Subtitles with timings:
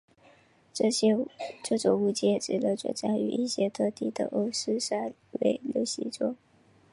[0.73, 6.35] 这种物件只能存在于一些特定的欧氏三维流形中。